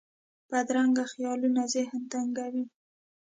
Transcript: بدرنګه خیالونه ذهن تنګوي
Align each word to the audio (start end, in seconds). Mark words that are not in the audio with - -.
بدرنګه 0.49 1.03
خیالونه 1.11 1.61
ذهن 1.73 2.01
تنګوي 2.11 2.65